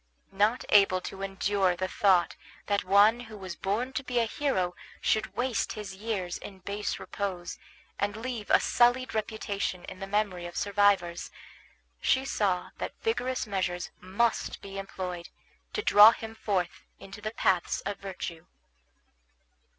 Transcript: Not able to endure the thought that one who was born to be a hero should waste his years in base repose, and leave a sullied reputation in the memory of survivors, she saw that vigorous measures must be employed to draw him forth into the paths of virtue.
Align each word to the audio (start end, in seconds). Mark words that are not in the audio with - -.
Not 0.33 0.65
able 0.69 0.99
to 1.01 1.21
endure 1.21 1.75
the 1.75 1.87
thought 1.87 2.35
that 2.65 2.83
one 2.83 3.19
who 3.19 3.37
was 3.37 3.55
born 3.55 3.93
to 3.93 4.03
be 4.03 4.17
a 4.17 4.25
hero 4.25 4.73
should 4.99 5.35
waste 5.35 5.73
his 5.73 5.93
years 5.93 6.39
in 6.39 6.57
base 6.57 6.99
repose, 6.99 7.59
and 7.99 8.17
leave 8.17 8.49
a 8.49 8.59
sullied 8.59 9.13
reputation 9.13 9.85
in 9.85 9.99
the 9.99 10.07
memory 10.07 10.47
of 10.47 10.57
survivors, 10.57 11.29
she 12.01 12.25
saw 12.25 12.71
that 12.79 12.99
vigorous 13.03 13.45
measures 13.45 13.91
must 13.99 14.59
be 14.59 14.79
employed 14.79 15.29
to 15.73 15.83
draw 15.83 16.13
him 16.13 16.33
forth 16.33 16.81
into 16.97 17.21
the 17.21 17.29
paths 17.29 17.81
of 17.81 17.99
virtue. 17.99 18.47